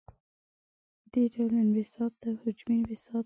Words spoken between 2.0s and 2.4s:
ته